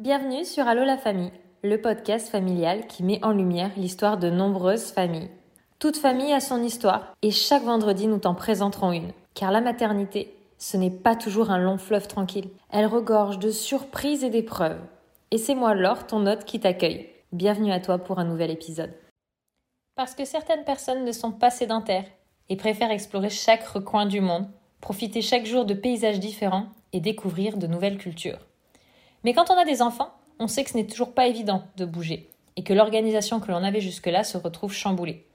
[0.00, 1.30] Bienvenue sur Allo la famille,
[1.62, 5.28] le podcast familial qui met en lumière l'histoire de nombreuses familles.
[5.78, 9.12] Toute famille a son histoire et chaque vendredi nous t'en présenterons une.
[9.34, 12.48] Car la maternité, ce n'est pas toujours un long fleuve tranquille.
[12.70, 14.80] Elle regorge de surprises et d'épreuves.
[15.32, 17.10] Et c'est moi Laure, ton hôte, qui t'accueille.
[17.32, 18.94] Bienvenue à toi pour un nouvel épisode.
[19.96, 22.06] Parce que certaines personnes ne sont pas sédentaires
[22.48, 24.48] et préfèrent explorer chaque recoin du monde,
[24.80, 28.38] profiter chaque jour de paysages différents et découvrir de nouvelles cultures.
[29.24, 31.84] Mais quand on a des enfants, on sait que ce n'est toujours pas évident de
[31.84, 35.26] bouger et que l'organisation que l'on avait jusque-là se retrouve chamboulée.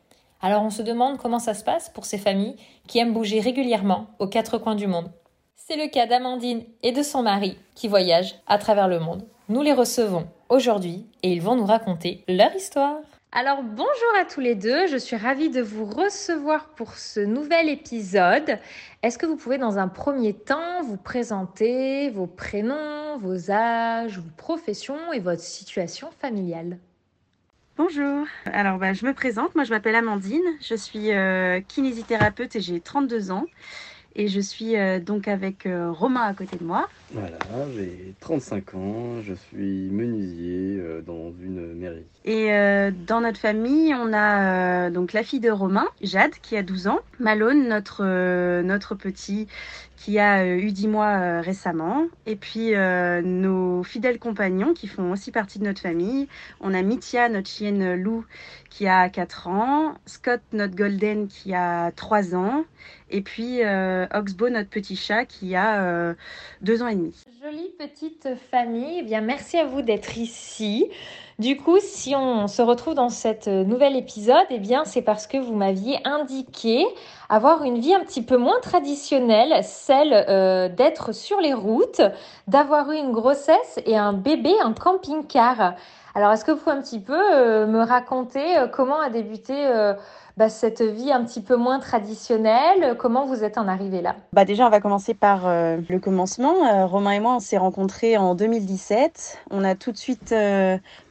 [0.42, 2.56] Alors on se demande comment ça se passe pour ces familles
[2.88, 5.12] qui aiment bouger régulièrement aux quatre coins du monde.
[5.56, 9.28] C'est le cas d'Amandine et de son mari qui voyagent à travers le monde.
[9.50, 12.98] Nous les recevons aujourd'hui et ils vont nous raconter leur histoire.
[13.38, 17.68] Alors bonjour à tous les deux, je suis ravie de vous recevoir pour ce nouvel
[17.68, 18.60] épisode.
[19.04, 24.32] Est-ce que vous pouvez dans un premier temps vous présenter vos prénoms, vos âges, vos
[24.38, 26.78] professions et votre situation familiale?
[27.76, 32.62] Bonjour, alors bah, je me présente, moi je m'appelle Amandine, je suis euh, kinésithérapeute et
[32.62, 33.48] j'ai 32 ans
[34.16, 36.88] et je suis euh, donc avec euh, Romain à côté de moi.
[37.12, 37.38] Voilà,
[37.76, 42.06] j'ai 35 ans, je suis menuisier euh, dans une mairie.
[42.24, 42.48] Et
[43.06, 47.00] dans notre famille, on a donc la fille de Romain, Jade, qui a 12 ans,
[47.20, 48.04] Malone, notre,
[48.62, 49.48] notre petit,
[50.06, 54.86] qui a euh, eu 10 mois euh, récemment, et puis euh, nos fidèles compagnons qui
[54.88, 56.28] font aussi partie de notre famille.
[56.62, 58.24] On a Mitia, notre chienne Lou,
[58.70, 62.66] qui a 4 ans, Scott, notre golden, qui a 3 ans,
[63.10, 63.62] et puis
[64.14, 66.14] Oxbow, notre petit chat, qui a euh,
[66.62, 67.20] 2 ans et demi.
[67.42, 70.88] Jolie petite famille, eh bien merci à vous d'être ici.
[71.38, 75.38] Du coup, si on se retrouve dans cet nouvel épisode, eh bien c'est parce que
[75.38, 76.86] vous m'aviez indiqué
[77.28, 82.02] avoir une vie un petit peu moins traditionnelle, celle euh, d'être sur les routes,
[82.48, 85.76] d'avoir eu une grossesse et un bébé en camping-car.
[86.18, 89.54] Alors, est-ce que vous pouvez un petit peu euh, me raconter euh, comment a débuté
[89.54, 89.94] euh,
[90.38, 92.96] bah, cette vie un petit peu moins traditionnelle?
[92.98, 94.16] Comment vous êtes en arrivé là?
[94.32, 96.54] Bah déjà, on va commencer par euh, le commencement.
[96.66, 99.40] Euh, Romain et moi, on s'est rencontrés en 2017.
[99.52, 100.34] On a tout de suite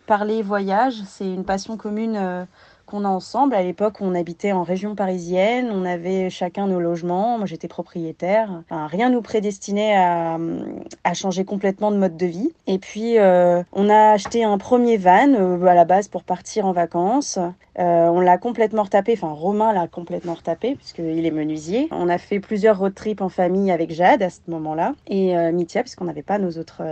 [0.07, 0.95] parlé voyage.
[1.07, 2.45] C'est une passion commune euh,
[2.87, 3.55] qu'on a ensemble.
[3.55, 5.71] À l'époque, on habitait en région parisienne.
[5.73, 7.39] On avait chacun nos logements.
[7.39, 8.63] Moi, j'étais propriétaire.
[8.69, 10.39] Enfin, rien nous prédestinait à,
[11.15, 12.53] changer complètement de mode de vie.
[12.67, 16.67] Et puis, euh, on a acheté un premier van euh, à la base pour partir
[16.67, 17.39] en vacances.
[17.77, 21.89] On l'a complètement retapé, enfin Romain l'a complètement retapé puisqu'il est menuisier.
[21.91, 25.83] On a fait plusieurs road trips en famille avec Jade à ce moment-là et Mitia
[25.83, 26.83] puisqu'on n'avait pas nos autres,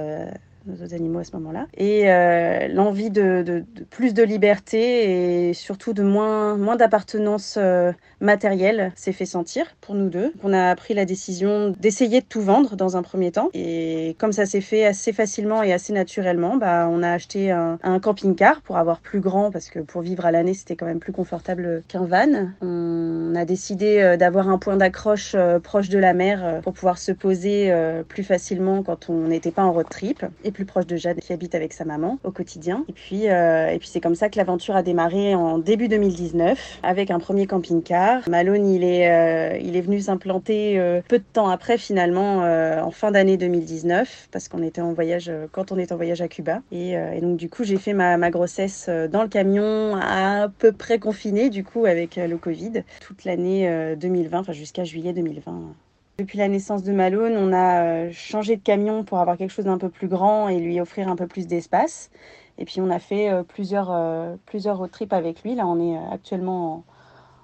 [0.71, 1.67] autres animaux à ce moment-là.
[1.77, 8.93] Et euh, l'envie de, plus de liberté et surtout de moins, moins d'appartenance euh, matérielle
[8.95, 10.33] s'est fait sentir pour nous deux.
[10.43, 14.33] On a pris la décision d'essayer de tout vendre dans un premier temps et comme
[14.33, 18.79] ça s'est fait assez facilement et assez naturellement, bah, on a acheté un, camping-car pour
[18.79, 22.05] avoir plus grand parce que pour vivre à l'année c'était quand même plus confortable qu'un
[22.05, 22.53] van.
[22.61, 27.12] On a décidé euh, d'avoir un point d'accroche proche de la mer pour pouvoir se
[27.12, 27.73] poser
[28.09, 31.55] plus facilement quand on n'était pas en road trip plus proche de Jade qui habite
[31.55, 32.85] avec sa maman au quotidien.
[32.89, 36.79] Et puis, euh, et puis c'est comme ça que l'aventure a démarré en début 2019
[36.83, 38.29] avec un premier camping-car.
[38.29, 42.91] Malone, il est, euh, il est venu s'implanter euh, peu de temps après finalement en
[42.91, 46.61] fin d'année 2019 parce qu'on était en voyage quand on était en voyage à Cuba.
[46.71, 50.99] Et, donc du coup, j'ai fait ma, ma grossesse dans le camion à peu près
[50.99, 55.75] confiné du coup avec le Covid toute l'année euh, 2020, enfin jusqu'à juillet 2020.
[56.19, 59.65] Depuis la naissance de Malone, on a euh, changé de camion pour avoir quelque chose
[59.65, 62.11] d'un peu plus grand et lui offrir un peu plus d'espace.
[62.59, 65.55] Et puis on a fait euh, plusieurs, euh, plusieurs road trips avec lui.
[65.55, 66.84] Là, on est actuellement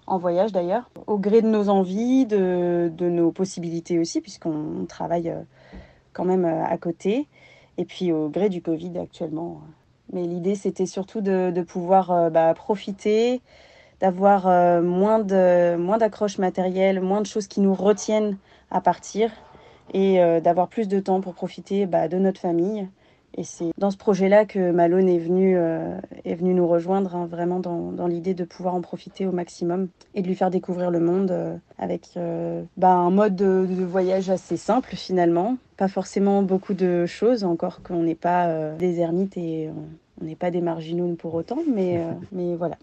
[0.06, 5.34] en, voyage d'ailleurs, au gré de nos envies, de, de nos possibilités aussi, puisqu'on travaille
[6.12, 7.26] quand même à côté.
[7.78, 9.62] Et puis au gré du Covid actuellement.
[10.12, 13.40] Mais l'idée, c'était surtout de, de pouvoir bah, profiter,
[14.00, 14.46] d'avoir
[14.82, 18.38] moins de moins d'accroches matérielles, moins de choses qui nous retiennent
[18.70, 19.30] à partir
[19.94, 22.88] et euh, d'avoir plus de temps pour profiter bah, de notre famille.
[23.36, 27.26] Et c'est dans ce projet-là que Malone est venu, euh, est venu nous rejoindre, hein,
[27.30, 30.90] vraiment dans, dans l'idée de pouvoir en profiter au maximum et de lui faire découvrir
[30.90, 35.56] le monde euh, avec euh, bah, un mode de, de voyage assez simple finalement.
[35.76, 40.34] Pas forcément beaucoup de choses, encore qu'on n'est pas euh, des ermites et on- n'est
[40.34, 42.76] pas des marginaux pour autant, mais, euh, mais voilà.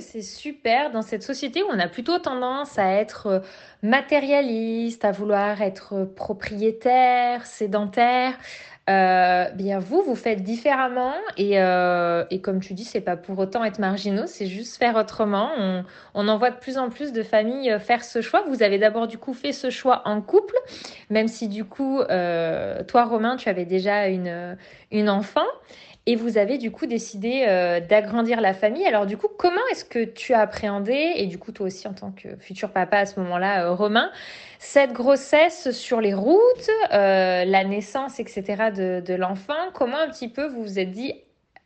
[0.00, 3.40] C'est super dans cette société où on a plutôt tendance à être euh,
[3.82, 8.34] matérialiste, à vouloir être propriétaire, sédentaire.
[8.90, 13.62] Euh, bien vous, vous faites différemment et, euh, comme tu dis, c'est pas pour autant
[13.62, 15.50] être marginaux, c'est juste faire autrement.
[15.56, 15.84] On,
[16.14, 18.42] on en voit de plus en plus de familles euh, faire ce choix.
[18.48, 20.56] Vous avez d'abord du coup fait ce choix en couple,
[21.10, 24.56] même si du coup, euh, toi Romain, tu avais déjà une,
[24.90, 25.46] une enfant.
[26.06, 28.84] Et vous avez du coup décidé euh, d'agrandir la famille.
[28.86, 31.94] Alors du coup, comment est-ce que tu as appréhendé, et du coup toi aussi en
[31.94, 34.10] tant que futur papa à ce moment-là, euh, Romain,
[34.58, 38.70] cette grossesse sur les routes, euh, la naissance, etc.
[38.74, 39.70] de, l'enfant?
[39.74, 41.14] Comment un petit peu vous vous êtes dit,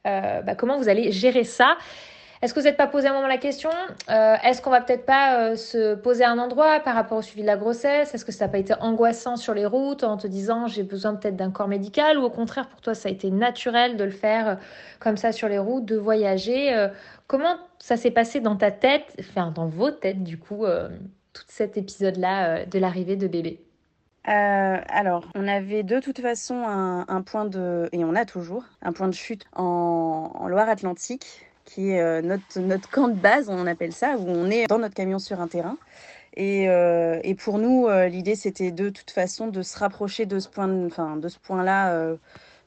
[0.04, 1.78] bah, comment vous allez gérer ça?
[2.46, 3.70] Est-ce que vous n'êtes pas posé un moment la question
[4.08, 7.43] euh, Est-ce qu'on va peut-être pas euh, se poser un endroit par rapport au suivi
[7.43, 8.14] de la grossesse?
[8.14, 11.16] Est-ce que ça n'a pas été angoissant sur les routes en te disant j'ai besoin
[11.16, 12.19] peut-être d'un corps médical?
[12.19, 14.54] Ou au contraire, pour toi, ça a été naturel de le faire euh,
[15.00, 16.87] comme ça sur les routes, de voyager
[17.26, 20.64] Comment ça s'est passé dans ta tête, enfin dans vos têtes du coup,
[21.32, 23.60] tout cet épisode-là de l'arrivée de bébé?
[24.25, 29.08] Alors, on avait de toute façon un, point de, et on a toujours, un point
[29.08, 34.26] de chute en Loire-Atlantique, qui est euh, notre, camp de base, on appelle ça, où
[34.26, 35.76] on est dans notre camion sur un terrain.
[36.34, 40.48] Et, euh, pour nous, euh, l'idée, c'était de toute façon de se rapprocher de ce
[40.48, 42.16] point-là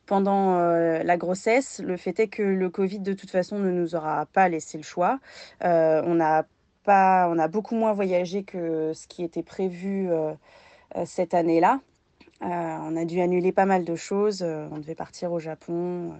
[0.05, 1.81] pendant la grossesse.
[1.83, 4.83] Le fait est que le Covid, de toute façon, ne nous aura pas laissé le
[4.83, 5.19] choix.
[5.61, 6.43] On a
[6.83, 10.09] pas, on a beaucoup moins voyagé que ce qui était prévu
[11.05, 11.79] cette année-là.
[12.41, 14.41] On a dû annuler pas mal de choses.
[14.43, 16.13] On devait partir au Japon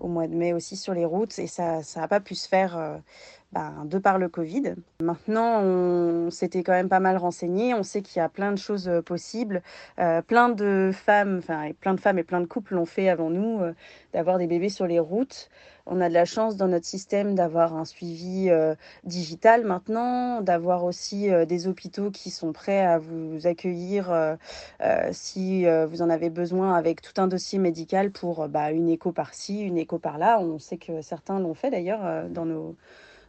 [0.00, 2.48] au mois de mai aussi sur les routes et ça ça n'a pas pu se
[2.48, 2.98] faire euh,
[3.54, 4.74] ben, de par le Covid.
[5.00, 7.72] Maintenant, on s'était quand même pas mal renseigné.
[7.72, 9.62] On sait qu'il y a plein de choses euh, possibles.
[10.00, 13.30] Euh, plein de femmes, enfin plein de femmes et plein de couples l'ont fait avant
[13.30, 13.72] nous, euh,
[14.12, 15.50] d'avoir des bébés sur les routes.
[15.86, 18.50] On a de la chance dans notre système d'avoir un suivi
[19.04, 24.10] digital maintenant, d'avoir aussi des hôpitaux qui sont prêts à vous accueillir
[25.12, 29.60] si vous en avez besoin avec tout un dossier médical pour bah, une écho par-ci,
[29.60, 30.40] une écho par-là.
[30.40, 32.76] On sait que certains l'ont fait d'ailleurs dans nos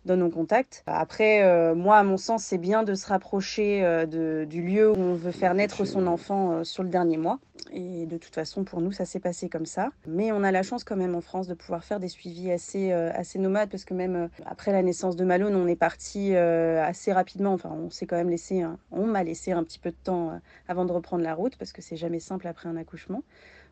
[0.06, 0.84] dans nos contacts.
[0.86, 4.90] Après, euh, moi, à mon sens, c'est bien de se rapprocher euh, de, du lieu
[4.92, 7.40] où on veut faire naître son enfant euh, sur le dernier mois.
[7.74, 9.90] Et de toute façon, pour nous, ça s'est passé comme ça.
[10.08, 12.92] Mais on a la chance quand même en France de pouvoir faire des suivis assez,
[12.92, 17.54] assez nomades, parce que même après la naissance de Malone, on est parti assez rapidement.
[17.54, 20.40] Enfin, on s'est quand même laissé, un- on m'a laissé un petit peu de temps
[20.68, 23.24] avant de reprendre la route, parce que c'est jamais simple après un accouchement.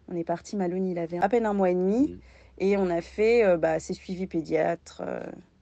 [0.10, 2.20] On est parti, Malone, il avait à peine un mois et demi, Mhm.
[2.58, 5.04] et on a fait bah, ses suivis pédiatres.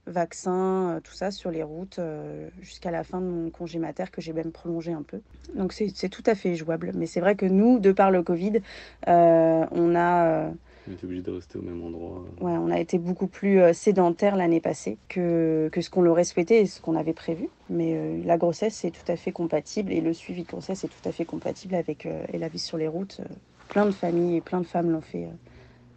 [0.06, 4.04] Vaccins, euh, tout ça sur les routes euh, jusqu'à la fin de mon congé mater
[4.10, 5.20] que j'ai même prolongé un peu.
[5.54, 6.92] Donc c'est tout à fait jouable.
[6.94, 8.60] Mais c'est vrai que nous, de par le Covid,
[9.08, 10.50] euh, on a,
[10.88, 12.24] On est obligé de rester au même endroit.
[12.40, 16.60] ouais, on a été beaucoup plus sédentaire l'année passée que, que ce qu'on l'aurait souhaité
[16.60, 17.48] et ce qu'on avait prévu.
[17.70, 20.88] Mais euh, la grossesse, c'est tout à fait compatible et le suivi de grossesse est
[20.88, 23.20] tout à fait compatible avec euh, et la vie sur les routes.
[23.68, 25.28] Plein de familles et plein de femmes l'ont fait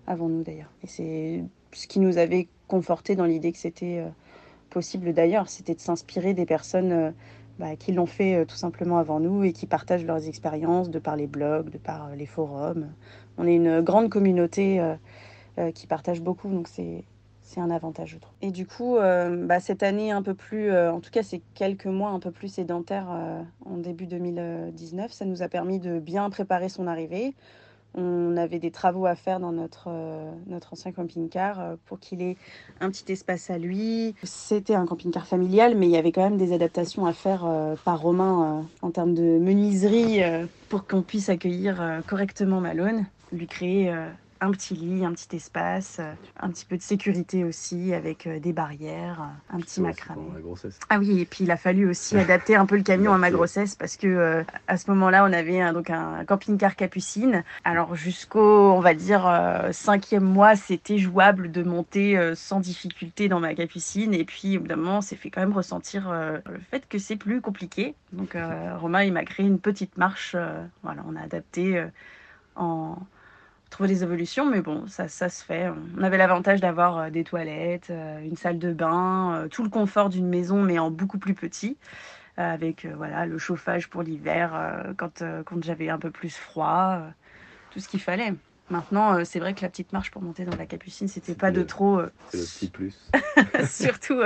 [0.08, 0.72] avant nous d'ailleurs.
[0.84, 1.44] Et c'est
[1.74, 4.10] ce qui nous avait conforté dans l'idée que c'était euh,
[4.70, 7.12] possible d'ailleurs, c'était de s'inspirer des personnes euh,
[7.60, 11.00] bah, qui l'ont fait euh, tout simplement avant nous et qui partagent leurs expériences de
[11.00, 12.92] par les blogs, de par les forums.
[13.38, 14.82] On est une grande communauté
[15.74, 17.04] qui partage beaucoup, donc c'est
[17.42, 18.34] c'est un avantage, je trouve.
[18.42, 22.12] Et du coup, bah, cette année un peu plus, en tout cas ces quelques mois
[22.12, 23.10] un peu plus sédentaires
[23.66, 27.36] en début 2019, ça nous a permis de bien préparer son arrivée.
[27.98, 30.32] On avait des travaux à faire dans notre, euh,
[30.72, 32.36] ancien camping-car euh, pour qu'il ait
[32.82, 34.16] un petit espace à lui.
[34.24, 37.76] C'était un camping-car familial, mais il y avait quand même des adaptations à faire euh,
[37.86, 40.22] par Romain en termes de menuiserie
[40.70, 43.94] pour qu'on puisse accueillir correctement Malone, lui créer
[44.42, 48.40] un petit lit, un petit espace, euh, un petit peu de sécurité aussi avec euh,
[48.40, 50.22] des barrières, un petit C'est macramé.
[50.90, 53.32] Ah oui, et puis il a fallu aussi adapter un peu le camion à ma
[53.32, 57.44] grossesse parce que euh, à ce moment-là, on avait un, donc un camping-car capucine.
[57.64, 63.28] Alors jusqu'au, on va dire, euh, cinquième mois, c'était jouable de monter euh, sans difficulté
[63.30, 64.14] dans ma capucine.
[64.14, 66.98] Et puis, au bout d'un moment, on s'est fait quand même ressentir le fait que
[66.98, 67.96] c'est plus compliqué.
[68.14, 68.38] Donc
[68.80, 70.36] Romain, il m'a créé une petite marche.
[70.84, 71.84] voilà, on a adapté
[72.56, 72.98] en
[73.70, 75.70] trouver des évolutions, mais bon, ça, ça se fait.
[75.98, 79.70] On avait l'avantage d'avoir euh, des toilettes, euh, une salle de bain, euh, tout le
[79.70, 81.78] confort d'une maison, mais en beaucoup plus petit,
[82.38, 87.00] avec voilà le chauffage pour l'hiver quand, quand j'avais un peu plus froid,
[87.72, 88.34] tout ce qu'il fallait.
[88.70, 91.62] Maintenant, c'est vrai que la petite marche pour monter dans la capucine, c'était pas de
[91.62, 92.94] le- trop, C'est le petit plus.
[93.70, 94.22] surtout,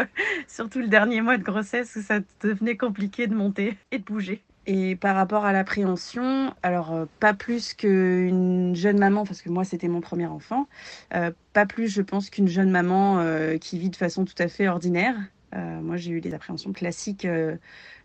[0.47, 4.43] surtout le dernier mois de grossesse où ça devenait compliqué de monter et de bouger.
[4.71, 9.63] Et par rapport à l'appréhension, alors euh, pas plus qu'une jeune maman, parce que moi
[9.63, 10.67] c'était mon premier enfant,
[11.15, 14.47] euh, pas plus je pense qu'une jeune maman euh, qui vit de façon tout à
[14.47, 15.15] fait ordinaire.
[15.53, 17.27] moi, j'ai eu des appréhensions classiques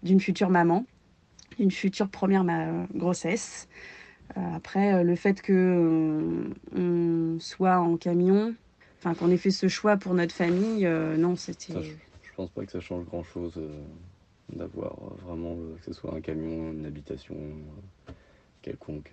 [0.02, 0.87] d'une future maman,
[1.59, 2.47] d'une future première
[2.94, 3.68] grossesse.
[4.35, 8.54] après, le fait que on soit en camion,
[8.99, 11.75] enfin qu'on ait fait ce choix pour notre famille, non, c'était.
[11.75, 13.61] Je, pense pas que ça change grand chose
[14.54, 17.37] d'avoir vraiment que ce soit un camion, une habitation
[18.62, 19.12] quelconque.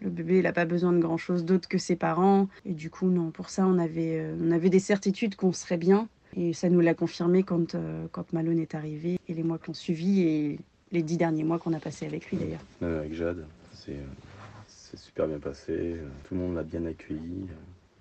[0.00, 2.48] Le bébé, il n'a pas besoin de grand-chose d'autre que ses parents.
[2.64, 5.76] Et du coup, non, pour ça, on avait, euh, on avait des certitudes qu'on serait
[5.76, 6.08] bien.
[6.36, 9.70] Et ça nous l'a confirmé quand, euh, quand Malone est arrivé et les mois qui
[9.70, 10.58] ont suivi et
[10.92, 12.60] les dix derniers mois qu'on a passé avec lui d'ailleurs.
[12.80, 15.96] Même avec Jade, c'est euh, super bien passé.
[16.24, 17.46] Tout le monde l'a bien accueilli.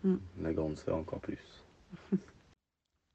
[0.03, 0.15] Mm.
[0.43, 1.63] La grande sœur encore plus.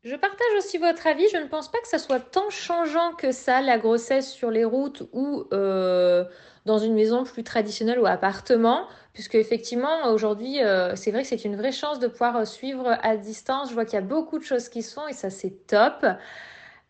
[0.05, 1.29] Je partage aussi votre avis.
[1.33, 4.65] Je ne pense pas que ça soit tant changeant que ça, la grossesse sur les
[4.65, 6.25] routes ou euh,
[6.67, 11.45] dans une maison plus traditionnelle ou appartement, puisque effectivement, aujourd'hui, euh, c'est vrai que c'est
[11.45, 13.69] une vraie chance de pouvoir suivre à distance.
[13.69, 16.05] Je vois qu'il y a beaucoup de choses qui se font et ça, c'est top.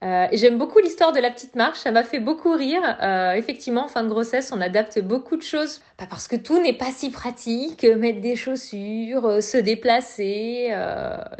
[0.02, 2.82] Euh, j'aime beaucoup l'histoire de la petite marche, ça m'a fait beaucoup rire.
[3.02, 5.80] Euh, effectivement, en fin de grossesse, on adapte beaucoup de choses.
[5.96, 10.74] Pas parce que tout n'est pas si pratique, mettre des chaussures, euh, se déplacer.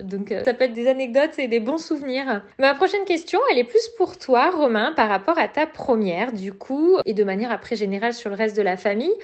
[0.03, 2.43] donc ça peut être des anecdotes et des bons souvenirs.
[2.59, 6.53] Ma prochaine question, elle est plus pour toi, Romain, par rapport à ta première, du
[6.53, 9.15] coup, et de manière après générale sur le reste de la famille.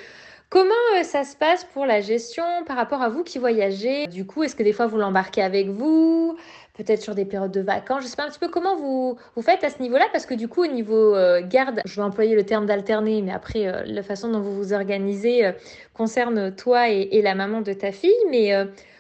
[0.50, 4.07] Comment ça se passe pour la gestion par rapport à vous qui voyagez?
[4.07, 6.38] Du coup, est-ce que des fois vous l'embarquez avec vous?
[6.78, 8.04] Peut-être sur des périodes de vacances.
[8.04, 10.35] Je sais pas un petit peu comment vous, vous faites à ce niveau-là, parce que
[10.35, 13.82] du coup, au niveau euh, garde, je vais employer le terme d'alterner, mais après, euh,
[13.85, 15.52] la façon dont vous vous organisez euh,
[15.92, 18.12] concerne toi et, la maman de ta fille.
[18.30, 18.52] Mais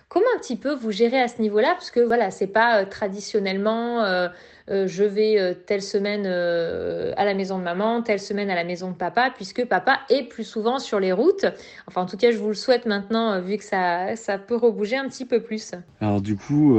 [0.08, 1.74] comment un petit peu vous gérez à ce niveau-là?
[1.74, 4.28] Parce que voilà, c'est pas traditionnellement
[4.70, 8.64] je vais euh, telle semaine euh, à la maison de maman, telle semaine à la
[8.64, 11.46] maison de papa, puisque papa est plus souvent sur les routes.
[11.86, 14.96] Enfin, en tout cas, je vous le souhaite maintenant, vu que ça, ça peut rebouger
[14.96, 15.72] un petit peu plus.
[16.00, 16.78] Alors du coup,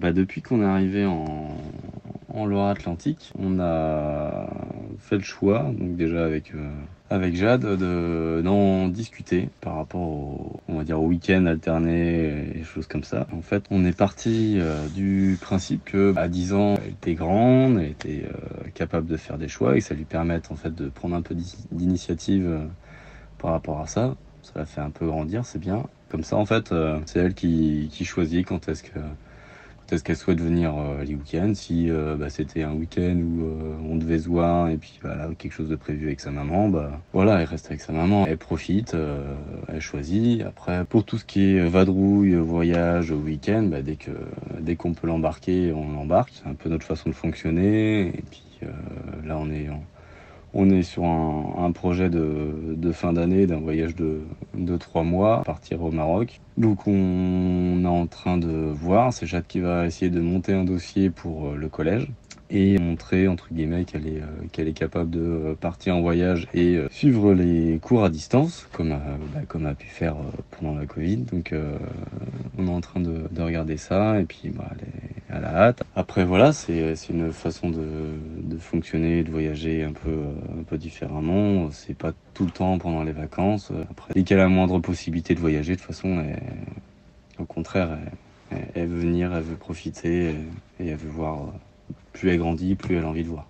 [0.00, 4.48] bah, depuis qu'on est arrivé en Loire-Atlantique, on a
[4.98, 6.52] fait le choix, donc déjà avec
[7.14, 7.64] avec Jade
[8.42, 13.26] d'en discuter par rapport au, on va dire, au week-end alterné et choses comme ça.
[13.32, 17.78] En fait, on est parti euh, du principe que à 10 ans, elle était grande,
[17.78, 20.74] elle était euh, capable de faire des choix et que ça lui permette en fait
[20.74, 21.36] de prendre un peu
[21.70, 22.66] d'initiative euh,
[23.38, 24.16] par rapport à ça.
[24.42, 25.84] Ça la fait un peu grandir, c'est bien.
[26.10, 26.72] Comme ça, en fait,
[27.06, 29.00] c'est elle qui, qui choisit quand est-ce que
[29.92, 33.76] est-ce qu'elle souhaite venir euh, les week-ends Si euh, bah, c'était un week-end où euh,
[33.88, 37.00] on devait se voir et puis voilà, quelque chose de prévu avec sa maman, bah
[37.12, 38.96] voilà, elle reste avec sa maman, elle profite,
[39.68, 40.42] elle choisit.
[40.42, 44.10] Après, pour tout ce qui est vadrouille, voyage, week-end, bah, dès que
[44.60, 46.32] dès qu'on peut l'embarquer, on l'embarque.
[46.34, 48.08] C'est un peu notre façon de fonctionner.
[48.08, 48.42] Et puis
[49.24, 49.68] là, on est
[50.54, 54.20] on est sur un, projet de, fin d'année, d'un voyage de,
[54.54, 56.40] de trois mois, partir au Maroc.
[56.56, 60.64] Donc on est en train de voir, c'est Jade qui va essayer de monter un
[60.64, 62.08] dossier pour euh, le collège
[62.50, 66.46] et montrer entre guillemets qu'elle est, euh, qu'elle est capable de euh, partir en voyage
[66.54, 70.16] et suivre les cours à distance comme, bah, comme a pu faire
[70.50, 71.18] pendant la Covid.
[71.18, 71.54] Donc
[72.58, 75.56] on est en train de, de regarder ça et puis bah, elle est à la
[75.56, 75.82] hâte.
[75.96, 77.86] Après voilà, c'est une façon de,
[78.42, 80.18] de, fonctionner, de voyager un peu,
[80.58, 81.70] un peu différemment.
[81.70, 83.72] C'est pas tout le temps pendant les vacances.
[83.90, 86.40] Après, dès qu'elle a la moindre possibilité de voyager, de toute façon, elle,
[87.38, 87.98] au contraire,
[88.74, 90.34] elle, veut venir, elle veut profiter
[90.80, 91.52] et, elle veut voir.
[92.14, 93.46] Plus elle grandit, plus elle a envie de voir.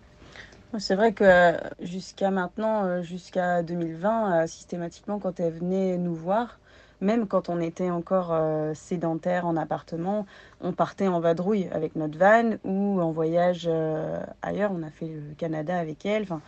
[0.79, 6.59] C'est vrai que jusqu'à maintenant, euh, jusqu'à 2020, euh, systématiquement, quand elle venait nous voir,
[7.01, 10.27] même quand on était encore euh, sédentaire en appartement,
[10.61, 14.73] on partait en vadrouille avec notre van ou en voyage euh, ailleurs.
[14.73, 16.23] On a fait le Canada avec elle.
[16.23, 16.41] Enfin,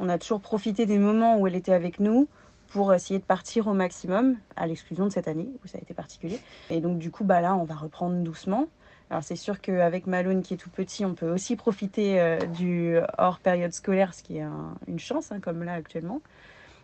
[0.00, 2.28] on a toujours profité des moments où elle était avec nous
[2.68, 5.94] pour essayer de partir au maximum, à l'exclusion de cette année où ça a été
[5.94, 6.38] particulier.
[6.70, 8.66] Et donc du coup, bah là, on va reprendre doucement.
[9.10, 12.98] Alors c'est sûr qu'avec Malone qui est tout petit, on peut aussi profiter euh, du
[13.16, 14.44] hors période scolaire, ce qui est
[14.86, 16.20] une chance, hein, comme là actuellement.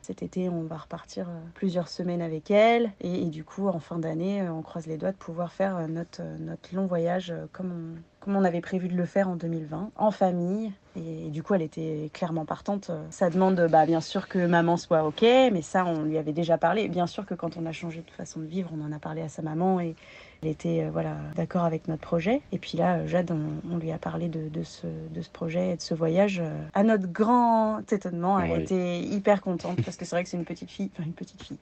[0.00, 2.92] Cet été, on va repartir euh, plusieurs semaines avec elle.
[3.00, 6.20] Et, du coup, en fin d'année, euh, on croise les doigts de pouvoir faire notre,
[6.40, 10.10] notre long voyage comme on, comme on avait prévu de le faire en 2020, en
[10.10, 10.72] famille.
[10.94, 12.90] Et, du coup, elle était clairement partante.
[13.08, 16.58] Ça demande bah, bien sûr que maman soit OK, mais ça, on lui avait déjà
[16.58, 16.88] parlé.
[16.88, 19.22] Bien sûr que quand on a changé de façon de vivre, on en a parlé
[19.22, 19.96] à sa maman et
[20.44, 22.42] elle était voilà, d'accord avec notre projet.
[22.52, 25.76] Et puis là, Jade, on, lui a parlé de, de, ce, de ce projet et
[25.76, 26.42] de ce voyage.
[26.74, 30.44] À notre grand étonnement, elle était hyper contente parce que c'est vrai que c'est une
[30.44, 31.58] petite fille, enfin une petite fille,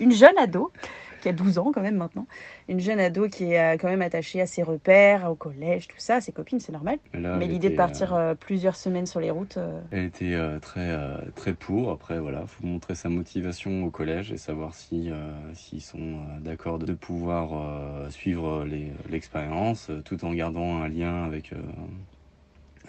[0.00, 0.72] une jeune ado
[1.24, 2.26] qui a 12 ans quand même maintenant,
[2.68, 5.96] une jeune ado qui est euh, quand même attachée à ses repères, au collège, tout
[5.96, 6.98] ça, ses copines, c'est normal.
[7.14, 9.58] Mais l'idée de partir euh, euh, plusieurs semaines sur les routes.
[9.90, 10.96] Elle était très,
[11.34, 11.90] très pour.
[11.90, 15.10] Après, voilà, faut montrer sa motivation au collège et savoir si
[15.54, 18.66] s'ils sont d'accord de pouvoir suivre
[19.10, 21.52] l'expérience tout en gardant un lien avec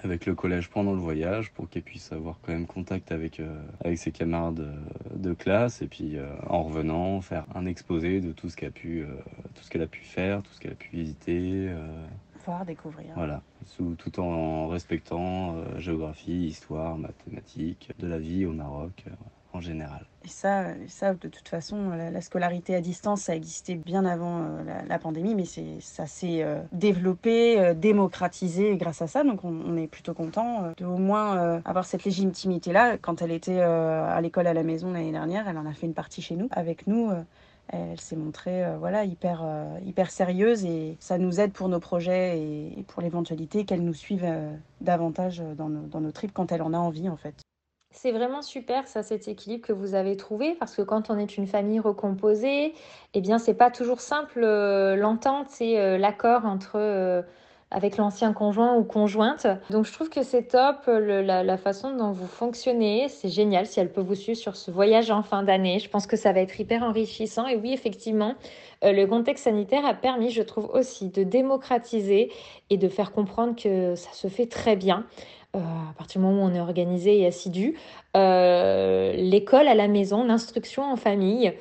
[0.05, 3.41] avec le collège pendant le voyage pour qu'elle puisse avoir quand même contact avec,
[3.83, 4.65] avec ses camarades
[5.13, 9.03] de classe et puis en revenant faire un exposé de tout ce qu'elle a pu,
[9.55, 11.69] tout ce qu'elle a pu faire, tout ce qu'elle a pu visiter.
[12.45, 13.07] Voir, découvrir.
[13.15, 13.41] Voilà,
[13.97, 19.05] tout en respectant géographie, histoire, mathématiques, de la vie au Maroc
[19.61, 20.05] général.
[20.25, 24.81] Et ça, ça de toute façon, la, scolarité à distance, ça existait bien avant euh,
[24.87, 25.45] la, pandémie, mais
[25.79, 29.23] ça s'est euh, développé, euh, démocratisé grâce à ça.
[29.23, 32.97] Donc on, est plutôt content de au moins avoir cette légitimité-là.
[32.97, 35.93] Quand elle était à l'école à la maison l'année dernière, elle en a fait une
[35.93, 37.11] partie chez nous, avec nous.
[37.67, 39.43] elle s'est montrée voilà hyper
[39.85, 44.25] hyper sérieuse et ça nous aide pour nos projets et, pour l'éventualité qu'elle nous suive
[44.81, 47.44] davantage dans nos, dans nos trips quand elle en a envie en fait.
[47.95, 51.37] C'est vraiment super ça cet équilibre que vous avez trouvé parce que quand on est
[51.37, 52.73] une famille recomposée,
[53.13, 57.21] eh bien c'est pas toujours simple euh, l'entente et euh, l'accord entre euh,
[57.71, 59.47] avec l'ancien conjoint ou conjointe.
[59.69, 63.91] Donc je trouve que c'est top la, façon dont vous fonctionnez, c'est génial si elle
[63.91, 65.79] peut vous suivre sur ce voyage en fin d'année.
[65.79, 68.35] Je pense que ça va être hyper enrichissant et oui effectivement,
[68.83, 72.29] le contexte sanitaire a permis, je trouve aussi, de démocratiser
[72.69, 75.05] et de faire comprendre que ça se fait très bien.
[75.55, 75.59] Euh,
[75.89, 77.75] à partir du moment où on est organisé et assidu,
[78.15, 81.53] euh, l'école à la maison, l'instruction en famille.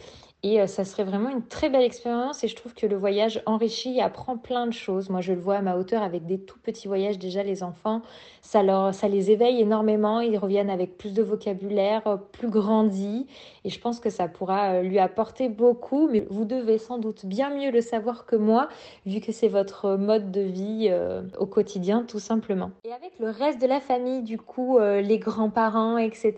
[0.44, 3.42] Et euh, ça serait vraiment une très belle expérience et je trouve que le voyage
[3.46, 5.08] enrichit et apprend plein de choses.
[5.08, 7.18] Moi, je le vois à ma hauteur avec des tout petits voyages.
[7.18, 8.02] Déjà, les enfants,
[8.42, 10.20] ça, leur, ça les éveille énormément.
[10.20, 13.26] Ils reviennent avec plus de vocabulaire, euh, plus grandi.
[13.64, 16.08] Et je pense que ça pourra euh, lui apporter beaucoup.
[16.08, 18.68] Mais vous devez sans doute bien mieux le savoir que moi,
[19.06, 20.92] vu que c'est votre mode de vie
[21.38, 22.70] au quotidien, tout simplement.
[22.84, 26.34] Et avec le reste de la famille, du coup, les grands-parents, etc.,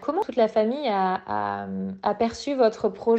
[0.00, 1.66] comment toute la famille a,
[2.02, 3.15] a perçu votre projet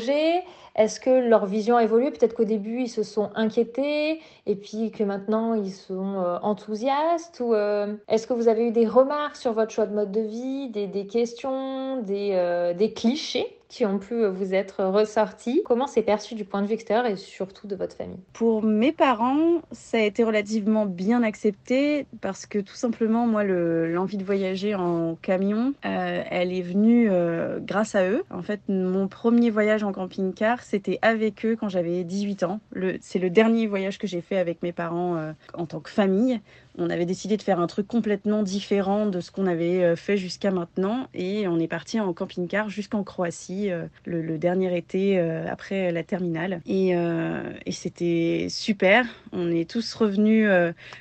[0.78, 2.12] est-ce que leur vision a évolué?
[2.12, 7.40] Peut-être qu'au début, ils se sont inquiétés et puis que maintenant, ils sont euh, enthousiastes
[7.40, 10.22] Ou euh, est-ce que vous avez eu des remarques sur votre choix de mode de
[10.22, 13.57] vie, des, questions, des, euh, des clichés?
[13.70, 15.62] Qui ont pu vous être ressortis.
[15.66, 18.20] Comment c'est perçu du point de vue extérieur et surtout de votre famille?
[18.34, 24.18] Pour mes parents, ça a été relativement bien accepté parce que tout simplement, moi, l'envie
[24.18, 28.24] de voyager en camion, euh, elle est venue euh, grâce à eux.
[28.30, 32.60] En fait, mon premier voyage en camping-car, c'était avec eux quand j'avais 18 ans.
[33.02, 36.40] C'est le dernier voyage que j'ai fait avec mes parents euh, en tant que famille
[36.78, 40.18] on avait décidé de faire un truc complètement différent de ce qu'on avait euh, fait
[40.18, 41.08] jusqu'à maintenant.
[41.14, 46.04] Et on est parti en camping-car jusqu'en Croatie euh, le, dernier été euh, après la
[46.04, 46.62] terminale.
[46.66, 46.96] Et,
[47.72, 49.06] c'était super.
[49.32, 50.50] On est tous revenus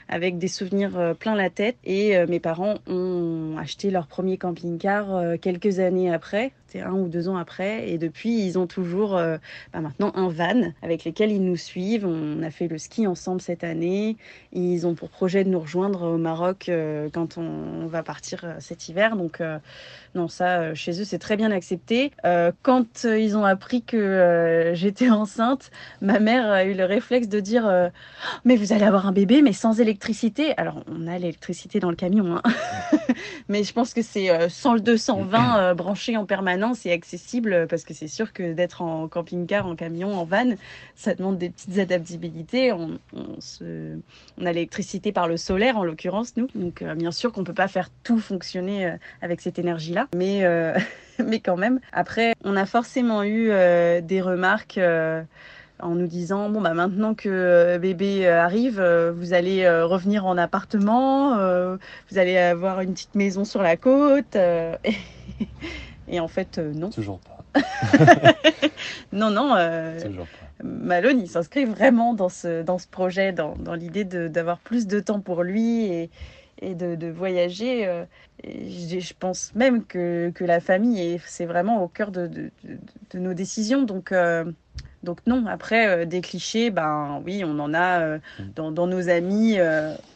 [0.08, 1.76] avec des souvenirs plein la tête.
[1.84, 7.36] Et mes parents ont acheté leur premier camping-car quelques années après un ou deux ans
[7.36, 7.88] après.
[7.90, 12.06] Et depuis, ils ont toujours bah, maintenant un van avec lequel ils nous suivent.
[12.06, 14.16] On a fait le ski ensemble cette année.
[14.52, 18.54] Ils ont pour projet de nous rejoindre au Maroc euh, quand on, va partir euh,
[18.58, 19.16] cet hiver.
[19.16, 19.58] Donc, euh,
[20.14, 22.10] non, ça, chez eux, c'est très bien accepté.
[22.62, 27.90] quand ils ont appris que j'étais enceinte, ma mère a eu le réflexe de dire
[28.44, 30.54] Mais vous allez avoir un bébé, mais sans électricité.
[30.56, 32.42] Alors, on a l'électricité dans le camion, hein.
[33.48, 37.94] mais je pense que c'est 100 le 220 branché en permanence et accessible parce que
[37.94, 40.54] c'est sûr que d'être en camping-car, en camion, en van,
[40.94, 42.72] ça demande des petites adaptabilités.
[42.72, 42.98] On,
[44.44, 46.48] a l'électricité par le sol en l'occurrence, nous.
[46.54, 50.44] Donc euh, bien sûr qu'on peut pas faire tout fonctionner euh, avec cette énergie-là, mais,
[50.44, 50.78] euh,
[51.24, 51.80] mais quand même.
[51.92, 53.48] Après, on a forcément eu
[54.02, 54.78] des remarques
[55.78, 58.80] en nous disant bon bah maintenant que bébé arrive,
[59.14, 61.36] vous allez revenir en appartement,
[62.10, 64.36] vous allez avoir une petite maison sur la côte.
[66.08, 66.90] Et, en fait, non.
[66.90, 67.44] Toujours pas.
[69.12, 69.54] non, non.
[70.02, 70.46] Toujours pas.
[70.62, 75.00] Malone, il s'inscrit vraiment dans ce, dans ce projet, dans, dans l'idée d'avoir plus de
[75.00, 76.10] temps pour lui et,
[76.62, 77.86] et de, de, voyager.
[77.86, 78.04] Euh,
[78.42, 83.18] et je, pense même que, que la famille, c'est vraiment au cœur de, de, de
[83.18, 83.82] nos décisions.
[83.82, 84.50] Donc, euh,
[85.02, 88.18] donc non, après, euh, des clichés, ben oui, on en a
[88.54, 89.58] dans, dans, nos amis.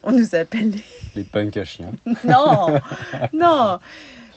[0.02, 0.84] on nous appelle les,
[1.16, 1.92] les punks à chiens.
[2.24, 2.78] non,
[3.34, 3.78] non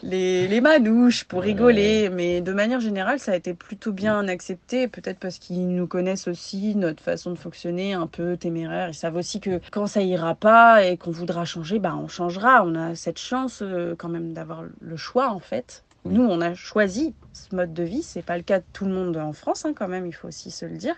[0.04, 2.10] les, manouches pour rigoler.
[2.10, 4.88] Mais de manière générale, ça a été plutôt bien accepté.
[4.88, 8.90] Peut-être parce qu'ils nous connaissent aussi, notre façon de fonctionner un peu téméraire.
[8.90, 12.64] Ils savent aussi que quand ça ira pas et qu'on voudra changer, bah, on changera.
[12.66, 15.84] On a cette chance euh, quand même d'avoir le choix en fait.
[16.06, 18.04] Nous, on a choisi ce mode de vie.
[18.04, 20.06] C'est pas le cas de tout le monde en France, hein, quand même.
[20.06, 20.96] Il faut aussi se le dire.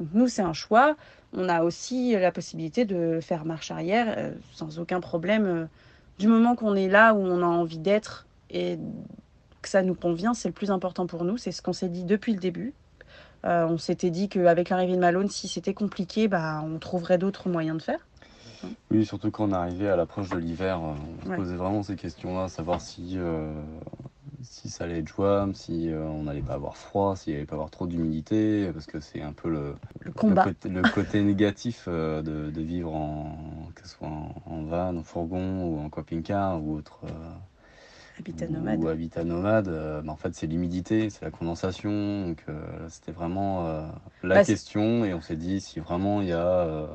[0.00, 0.96] Donc nous, c'est un choix.
[1.34, 5.46] On a aussi la possibilité de faire marche arrière euh, sans aucun problème.
[5.46, 5.64] Euh,
[6.18, 8.78] du moment qu'on est là où on a envie d'être et
[9.62, 11.36] que ça nous convient, c'est le plus important pour nous.
[11.36, 12.74] C'est ce qu'on s'est dit depuis le début.
[13.44, 17.48] Euh, on s'était dit qu'avec l'arrivée de Malone, si c'était compliqué, bah, on trouverait d'autres
[17.48, 18.00] moyens de faire.
[18.90, 22.48] Oui, surtout quand on arrivait à l'approche de l'hiver, on se posait vraiment ces questions-là,
[22.48, 23.16] savoir si,
[24.42, 27.54] si ça allait être jouable, si on n'allait pas avoir froid, s'il n'y allait pas
[27.54, 30.44] avoir trop d'humidité, parce que c'est un peu le, le, combat.
[30.64, 33.36] le, côté, négatif de, de, vivre en,
[33.76, 37.02] que ce soit en, en van, en fourgon ou en camping-car ou autre
[38.18, 38.82] Habitat nomade.
[38.82, 42.26] Ou habitat nomade, euh, bah, en fait, c'est l'humidité, c'est la condensation.
[42.26, 43.86] Donc, euh, c'était vraiment euh,
[44.22, 45.04] la bah, question.
[45.04, 46.88] Et on s'est dit, si vraiment il y a,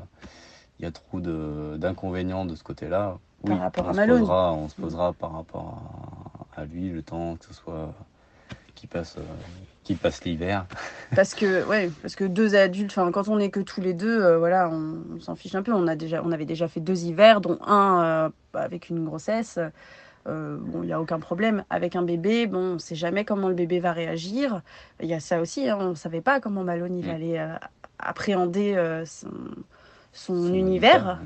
[0.78, 4.68] il y a trop d'inconvénients de, ce côté-là, oui, rapport on, à se posera, on
[4.68, 5.82] se posera par rapport
[6.56, 7.92] à, lui le temps que ce soit
[8.74, 9.16] qui passe
[9.82, 10.66] qui passe l'hiver.
[11.14, 14.36] parce que ouais, parce que deux adultes, enfin quand on est que tous les deux,
[14.36, 15.72] voilà, on, s'en fiche un peu.
[15.72, 19.58] On a déjà, on avait déjà fait deux hivers, dont un avec une grossesse.
[20.26, 21.64] Euh, bon, il n'y a aucun problème.
[21.70, 24.62] Avec un bébé, bon, on ne sait jamais comment le bébé va réagir.
[25.00, 27.10] Il y a ça aussi, hein, on ne savait pas comment Malone il mm.
[27.10, 27.54] allait euh,
[27.98, 29.04] appréhender euh,
[30.12, 31.20] son, univers.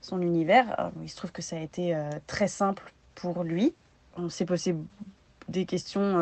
[0.00, 0.92] Son univers.
[1.02, 3.74] il se trouve que ça a été très simple pour lui.
[4.16, 4.76] On s'est posé
[5.48, 6.14] des questions.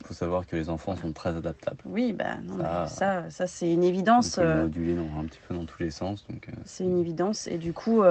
[0.00, 1.78] Il faut savoir que les enfants sont très adaptables.
[1.84, 4.38] Oui, bah, ça, ça, ça c'est une évidence.
[4.38, 6.26] On peut moduler un petit peu dans tous les sens.
[6.64, 7.46] c'est une évidence.
[7.46, 8.02] Et du coup,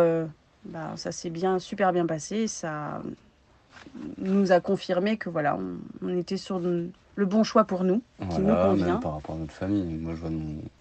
[0.65, 2.47] bah, ça s'est bien, super bien passé.
[2.47, 3.01] Ça
[4.17, 5.57] nous a confirmé que voilà,
[6.01, 6.59] on, était sur
[7.15, 8.97] le bon choix pour nous, qui nous convient.
[8.97, 9.95] par rapport à notre famille.
[9.95, 10.29] Moi, je vois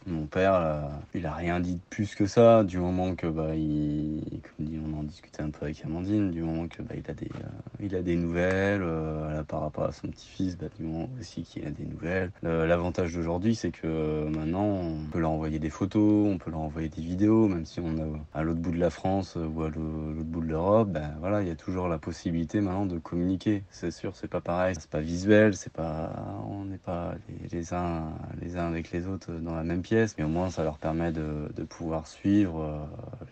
[0.06, 4.22] mon, père, il a rien dit de plus que ça, du moment que, bah, il,
[4.42, 7.14] comme dit, on en discutait un peu avec Amandine, du moment que bah, il, a
[7.14, 7.48] des, euh,
[7.80, 11.66] il a des nouvelles, euh, par rapport à son petit-fils, bah, du moment aussi qu'il
[11.66, 12.30] a des nouvelles.
[12.42, 16.60] L'avantage d'aujourd'hui, c'est que euh, maintenant, on peut leur envoyer des photos, on peut leur
[16.60, 19.68] envoyer des vidéos, même si on est à l'autre bout de la France ou à
[19.68, 23.62] l'autre bout de l'Europe, ben voilà, il y a toujours la possibilité maintenant de communiquer.
[23.70, 26.10] C'est sûr, c'est pas pareil, c'est pas visuel, c'est pas
[26.48, 27.14] on n'est pas
[27.50, 28.12] les, uns,
[28.56, 32.06] avec les autres dans la même pièce, mais au moins ça leur permet de, pouvoir
[32.06, 32.78] suivre euh,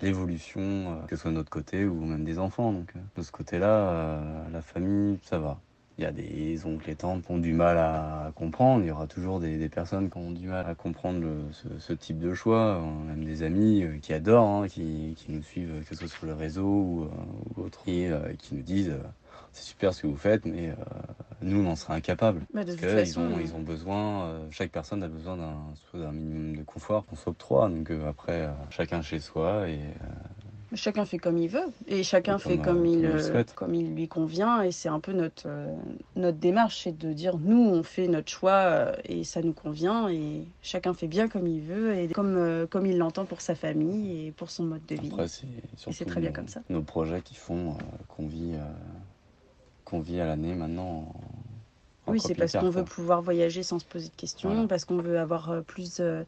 [0.03, 2.75] l'évolution, euh, que ce soit de notre côté ou même des enfants.
[2.75, 4.21] Euh, de ce côté-là,
[4.53, 5.59] la famille, ça va.
[5.99, 8.85] Il y a des oncles et tantes qui ont du mal à comprendre.
[8.85, 12.35] Il y aura toujours des, personnes qui ont du mal à comprendre ce, type de
[12.35, 12.81] choix.
[12.81, 16.27] On a même des amis qui adorent, hein, qui, nous suivent, que ce soit sur
[16.27, 17.09] le réseau ou,
[17.57, 18.95] ou autre, et qui nous disent
[19.59, 20.75] c'est super ce que vous faites, mais euh,
[21.43, 22.43] nous, on en serait incapables.
[22.55, 26.63] Bah, parce qu'ils ont, ils ont besoin, euh, chaque personne a besoin d'un minimum de
[26.63, 27.69] confort qu'on s'octroie.
[27.69, 29.81] Donc euh, après, chacun chez soi et.
[30.75, 33.11] Chacun fait comme il veut et chacun fait comme, il,
[33.55, 35.49] comme, il lui convient et c'est un peu notre,
[36.15, 40.47] notre démarche, c'est de dire nous on fait notre choix et ça nous convient et
[40.61, 44.31] chacun fait bien comme il veut et comme, comme il l'entend pour sa famille et
[44.31, 45.11] pour son mode de vie.
[45.91, 46.61] C'est très bien comme ça.
[46.69, 48.53] Nos projets qui font qu'on vit
[49.89, 51.13] qu'on vit à l'année maintenant.
[52.07, 55.19] oui, c'est parce qu'on veut pouvoir voyager sans se poser de questions, parce qu'on veut
[55.19, 56.25] avoir euh, plus, euh,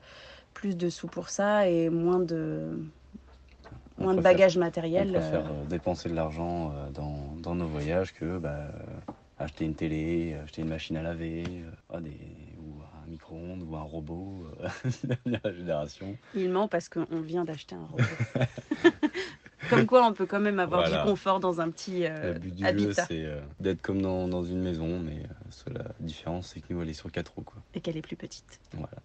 [0.54, 2.78] plus de sous pour ça et moins de,
[3.98, 5.10] moins de bagages matériels.
[5.10, 5.66] On préfère euh.
[5.68, 8.68] dépenser de l'argent dans, dans, nos voyages que bah,
[9.38, 11.44] acheter une télé, acheter une machine à laver,
[11.92, 12.16] ah, des,
[12.58, 14.46] ou un micro-ondes ou un robot
[15.04, 16.16] de la génération.
[16.34, 18.04] Il ment parce qu'on vient d'acheter un robot.
[19.68, 22.54] Comme quoi, on peut quand même avoir du confort dans un petit euh, Le but
[22.54, 25.22] du jeu, c'est euh, d'être comme dans, dans, une maison, mais
[25.68, 27.42] euh, la différence, c'est que nous, elle est sur quatre roues.
[27.42, 27.62] Quoi.
[27.74, 28.60] Et qu'elle est plus petite.
[28.72, 28.96] Voilà.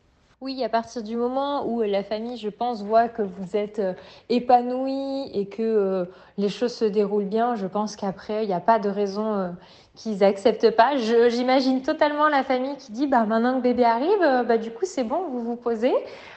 [0.42, 3.82] Oui, à partir du moment où la famille, je pense, voit que vous êtes
[4.30, 8.78] épanoui et que les choses se déroulent bien, je pense qu'après, il n'y a pas
[8.78, 9.56] de raison
[9.96, 10.96] qu'ils acceptent pas.
[10.98, 14.86] J'imagine totalement la famille qui dit bah maintenant que bébé arrive, euh, bah du coup
[14.86, 15.94] c'est bon, vous vous posez.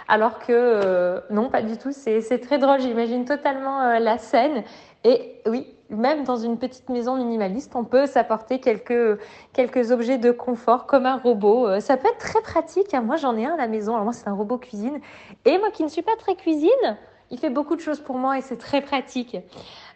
[0.07, 1.91] Alors que euh, non, pas du tout.
[1.93, 2.81] C'est très drôle.
[2.81, 4.63] J'imagine totalement euh, la scène.
[5.09, 9.19] Et oui, même dans une petite maison minimaliste, on peut s'apporter quelques
[9.55, 11.81] quelques objets de confort comme un robot.
[11.81, 12.93] ça peut être très pratique.
[12.93, 13.01] Hein.
[13.01, 13.95] Moi j'en ai un à la maison.
[13.95, 15.01] Alors moi c'est un robot cuisine.
[15.47, 16.99] Et moi qui ne suis pas très cuisine,
[17.31, 19.37] il fait beaucoup de choses pour moi et c'est très pratique.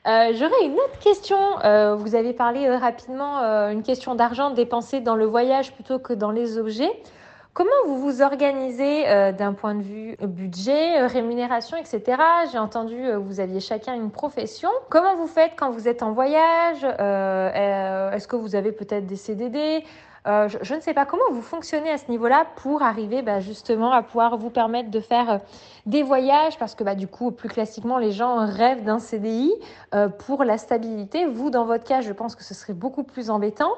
[0.07, 1.38] Euh, J'aurais une autre question.
[1.64, 5.98] Euh, vous avez parlé euh, rapidement, euh, une question d'argent dépensé dans le voyage plutôt
[5.98, 6.90] que dans les objets.
[7.55, 12.03] Comment vous vous organisez euh, d'un point de vue budget, rémunération, etc.
[12.51, 14.71] J'ai entendu que vous aviez chacun une profession.
[14.88, 16.85] Comment vous faites quand vous êtes en voyage?
[16.85, 19.85] Est-ce que vous avez peut-être des CDD
[20.29, 23.91] euh, je, ne sais pas comment vous fonctionnez à ce niveau-là pour arriver bah, justement
[23.91, 25.38] à pouvoir vous permettre de faire euh,
[25.87, 26.59] des voyages?
[26.59, 29.53] Parce que bah, du coup, plus classiquement, les gens rêvent d'un CDI
[29.95, 31.27] euh, pour la stabilité.
[31.27, 33.73] Vous, dans votre cas, je pense que ce serait beaucoup plus embêtant.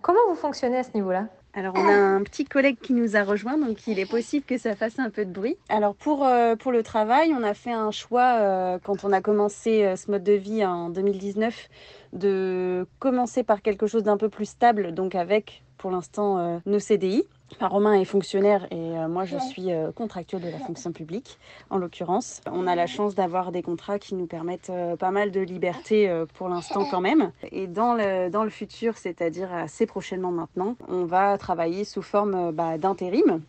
[0.00, 1.24] Comment vous fonctionnez à ce niveau-là?
[1.54, 4.58] Alors, on a un petit collègue qui nous a rejoint, donc il est possible que
[4.58, 5.56] ça fasse un peu de bruit.
[5.68, 6.28] Alors, pour,
[6.60, 10.34] pour le travail, on a fait un choix quand on a commencé ce mode de
[10.34, 11.68] vie en 2019
[12.12, 16.80] de commencer par quelque chose d'un peu plus stable, donc avec pour l'instant euh, nos
[16.80, 17.24] CDI.
[17.52, 21.38] Enfin, Romain est fonctionnaire et moi je suis contractuelle de la fonction publique
[21.70, 22.40] en l'occurrence.
[22.50, 26.48] On a la chance d'avoir des contrats qui nous permettent pas mal de liberté pour
[26.48, 27.32] l'instant quand même.
[27.50, 32.52] Et dans le, dans le futur, c'est-à-dire assez prochainement maintenant, on va travailler sous forme
[32.52, 33.40] bah, d'intérim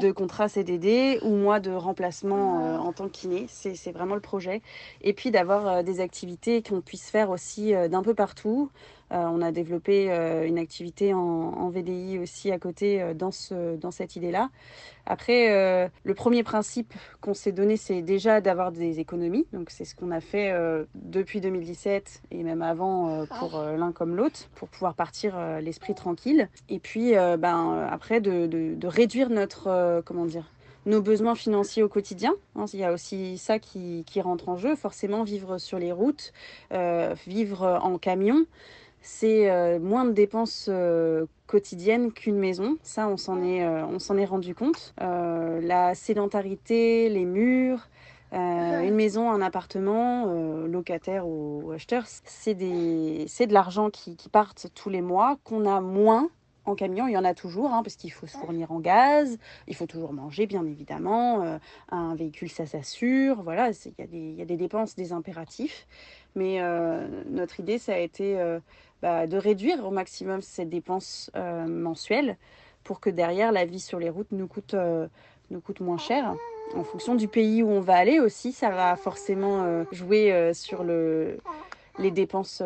[0.00, 3.46] de contrat CDD ou moi de remplacement euh, en tant que kiné.
[3.48, 4.62] C'est vraiment le projet.
[5.02, 8.70] Et puis d'avoir euh, des activités qu'on puisse faire aussi euh, d'un peu partout.
[9.10, 10.08] On a développé
[10.46, 14.50] une activité en, VDI aussi à côté dans, ce, dans cette idée-là.
[15.06, 19.46] Après, euh, le premier principe qu'on s'est donné, c'est déjà d'avoir des économies.
[19.52, 23.92] Donc, c'est ce qu'on a fait euh, depuis 2017 et même avant euh, pour l'un
[23.92, 26.48] comme l'autre, pour pouvoir partir l'esprit tranquille.
[26.68, 30.50] Et puis, ben, après, de, de, réduire notre, comment dire,
[30.86, 32.34] nos besoins financiers au quotidien.
[32.56, 34.74] Hein, il y a aussi ça qui, qui, rentre en jeu.
[34.76, 36.32] Forcément, vivre sur les routes,
[37.26, 38.46] vivre en camion
[39.04, 42.78] c'est euh, moins de dépenses euh, quotidiennes qu'une maison.
[42.82, 44.94] Ça, on s'en est, euh, on est rendu compte.
[44.98, 47.88] la sédentarité, les murs,
[48.32, 50.26] une maison, un appartement,
[50.66, 56.30] locataire ou, acheteur, c'est, de l'argent qui, qui partent tous les mois, qu'on a moins
[56.64, 59.38] en camion, il y en a toujours, hein, parce qu'il faut se fournir en gaz,
[59.68, 61.58] il faut toujours manger, bien évidemment.
[61.90, 63.42] un véhicule, ça s'assure.
[63.42, 63.70] Voilà,
[64.10, 65.86] il y, a des dépenses, des impératifs.
[66.34, 66.58] Mais
[67.28, 68.58] notre idée, ça a été
[69.04, 72.38] bah, de réduire au maximum ces dépenses euh, mensuelles
[72.84, 75.08] pour que derrière la vie sur les routes nous coûte, euh,
[75.50, 76.34] nous coûte moins cher.
[76.74, 80.84] En fonction du pays où on va aller aussi, ça va forcément euh, jouer sur
[80.84, 81.36] le,
[81.98, 82.62] les dépenses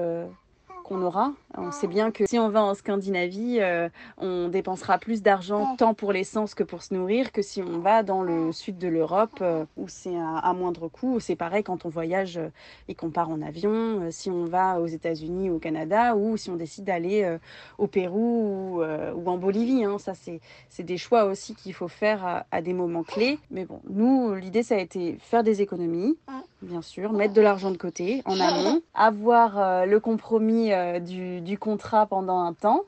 [0.85, 1.33] qu'on aura.
[1.57, 5.95] On sait bien que si on va en Scandinavie, euh, on dépensera plus d'argent tant
[5.95, 9.39] pour l'essence que pour se nourrir que si on va dans le sud de l'Europe
[9.41, 11.21] euh, où c'est à, moindre coût.
[11.21, 12.51] C'est pareil quand on voyage euh,
[12.89, 16.51] et qu'on part en avion, si on va aux États-Unis ou au Canada ou si
[16.51, 17.39] on décide d'aller
[17.79, 19.85] au Pérou ou, en Bolivie.
[19.85, 19.99] Hein.
[19.99, 23.39] Ça, c'est des choix aussi qu'il faut faire à, à des moments clés.
[23.51, 26.17] Mais bon, nous, l'idée, ça a été faire des économies
[26.61, 30.99] bien sûr, mettre de l'argent de côté en amont, avoir le compromis euh,
[31.41, 32.83] du, contrat pendant un temps,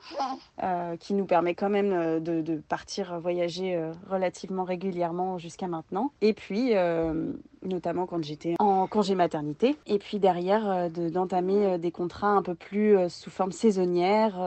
[0.63, 6.11] euh, qui nous permet quand même de, de partir voyager relativement régulièrement jusqu'à maintenant.
[6.21, 6.73] Et puis,
[7.63, 9.75] notamment quand j'étais en congé maternité.
[9.87, 14.39] Et puis derrière, euh, d'entamer euh, des contrats un peu plus euh, sous forme saisonnière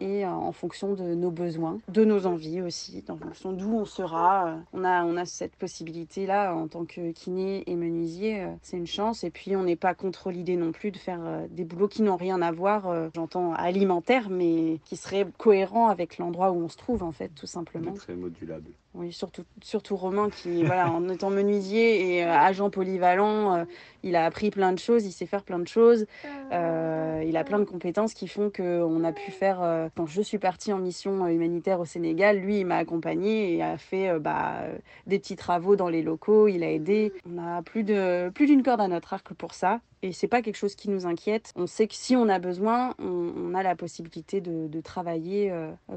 [0.00, 4.56] et en fonction de nos besoins, de nos envies aussi, en fonction d'où on sera.
[4.72, 9.24] On a, on a cette possibilité-là en tant que kiné et menuisier, c'est une chance.
[9.24, 12.16] Et puis on n'est pas contre l'idée non plus de faire des boulots qui n'ont
[12.16, 17.02] rien à voir, j'entends alimentaire, mais qui seraient cohérents avec l'endroit où on se trouve
[17.02, 17.92] en fait, tout simplement.
[17.92, 18.70] Très modulable.
[19.10, 23.64] Surtout, surtout Romain qui, voilà, en étant menuisier et euh, agent polyvalent, euh,
[24.04, 26.06] il a appris plein de choses, il sait faire plein de choses.
[26.52, 29.88] Euh, il a plein de compétences qui font qu'on a pu faire.
[29.96, 33.78] quand je suis partie en mission humanitaire au Sénégal, lui, il m'a accompagné et a
[33.78, 34.60] fait bah,
[35.06, 36.48] des petits travaux dans les locaux.
[36.48, 37.12] Il a aidé.
[37.26, 39.80] On a plus de plus d'une corde à notre arc pour ça.
[40.02, 41.52] Et c'est pas quelque chose qui nous inquiète.
[41.56, 45.50] On sait que si on a besoin, on, a la possibilité de, de travailler,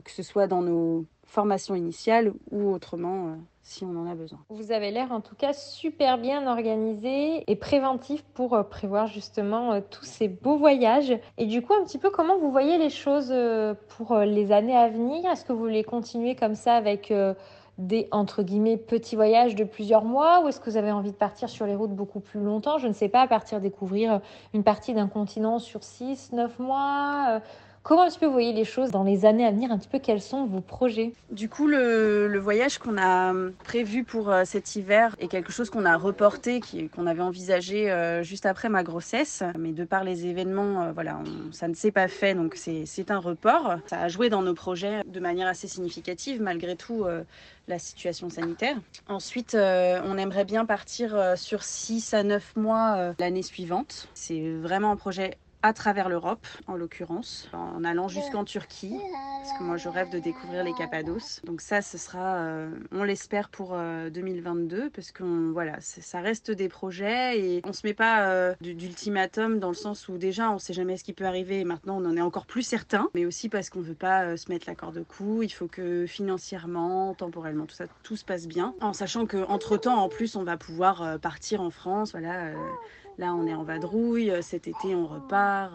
[0.05, 4.39] que ce soit dans nos formation initiale ou autrement euh, si on en a besoin.
[4.49, 9.73] Vous avez l'air en tout cas super bien organisé et préventif pour euh, prévoir justement
[9.73, 11.13] euh, tous ces beaux voyages.
[11.37, 13.33] Et du coup, un petit peu comment vous voyez les choses
[13.89, 15.29] pour les années à venir?
[15.29, 17.13] Est-ce que vous voulez continuer comme ça avec
[17.77, 20.43] des entre guillemets petits voyages de plusieurs mois?
[20.43, 22.77] Ou est-ce que vous avez envie de partir sur les routes beaucoup plus longtemps?
[22.77, 24.21] Je ne sais pas, partir découvrir
[24.53, 27.41] une partie d'un continent sur 6, 9 mois
[27.87, 29.97] Comment est-ce que vous voyez les choses dans les années à venir Un petit peu,
[29.97, 31.13] quels sont vos projets?
[31.31, 35.85] Du coup, le, voyage qu'on a prévu pour euh, cet hiver est quelque chose qu'on
[35.85, 36.59] a reporté,
[36.93, 39.41] qu'on avait envisagé euh, juste après ma grossesse.
[39.57, 41.21] Mais de par les événements, euh, voilà,
[41.53, 43.77] ça ne s'est pas fait, donc c'est un report.
[43.85, 47.05] Ça a joué dans nos projets de manière assez significative, malgré tout
[47.69, 48.75] la situation sanitaire.
[49.07, 54.09] Ensuite, on aimerait bien partir sur 6 à 9 mois l'année suivante.
[54.13, 59.63] C'est vraiment un projet à travers l'Europe, en l'occurrence, en allant jusqu'en Turquie, parce que
[59.63, 61.41] moi je rêve de découvrir les Cappados.
[61.43, 66.51] Donc ça, ce sera, euh, on l'espère pour 2022, euh, parce que voilà, ça reste
[66.51, 70.59] des projets et on se met pas euh, d'ultimatum dans le sens où déjà on
[70.59, 73.25] sait jamais ce qui peut arriver et maintenant on en est encore plus certain, mais
[73.25, 75.41] aussi parce qu'on veut pas se mettre la corde au cou.
[75.41, 79.77] Il faut que financièrement, temporellement, tout ça, tout se passe bien, en sachant que entre
[79.77, 82.51] temps, en plus, on va pouvoir partir en France, voilà
[83.17, 84.31] Là, on est en vadrouille.
[84.41, 85.73] Cet été, on repart.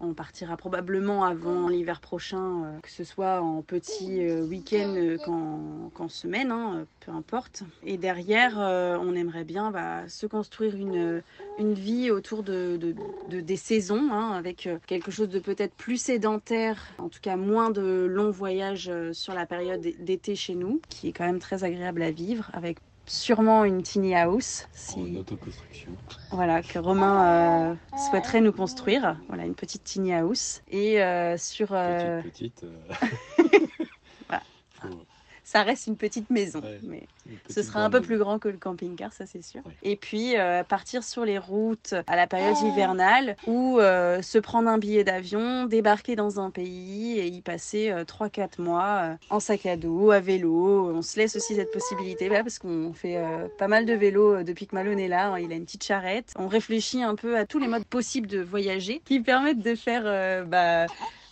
[0.00, 6.86] On partira probablement avant l'hiver prochain, que ce soit en petit week-end qu'en semaine, hein,
[7.00, 7.64] peu importe.
[7.84, 11.22] Et derrière, on aimerait bien bah, se construire une,
[11.58, 12.78] vie autour de,
[13.28, 17.70] de, des saisons, hein, avec quelque chose de peut-être plus sédentaire, en tout cas moins
[17.70, 22.02] de longs voyages sur la période d'été chez nous, qui est quand même très agréable
[22.02, 24.66] à vivre, avec sûrement une tiny house.
[24.72, 25.00] Si...
[25.00, 25.90] Une autoconstruction.
[26.30, 27.74] Voilà, que Romain euh,
[28.10, 29.16] souhaiterait nous construire.
[29.28, 30.62] Voilà, une petite tiny house.
[30.70, 31.68] Et euh, sur.
[31.72, 32.22] Euh...
[32.22, 32.66] Petite, petite.
[35.48, 37.06] Ça reste une petite maison, mais
[37.48, 39.62] ce sera un peu plus grand que le camping-car, ça c'est sûr.
[39.82, 44.68] Et puis euh, partir sur les routes à la période hivernale ou euh, se prendre
[44.68, 49.64] un billet d'avion, débarquer dans un pays et y passer 3-4 euh, mois en sac
[49.64, 50.92] à dos, à vélo.
[50.94, 53.18] On se laisse aussi cette possibilité parce qu'on fait
[53.56, 55.28] pas mal de vélo depuis que Malone est là.
[55.28, 56.34] Hein, il a une petite charrette.
[56.36, 60.44] On réfléchit un peu à tous les modes possibles de voyager qui permettent de faire
[60.44, 60.84] bah,